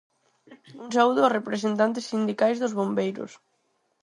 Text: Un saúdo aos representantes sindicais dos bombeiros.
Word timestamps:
Un 0.83 0.87
saúdo 0.95 1.19
aos 1.21 1.35
representantes 1.37 2.09
sindicais 2.11 2.57
dos 2.59 2.75
bombeiros. 2.79 3.31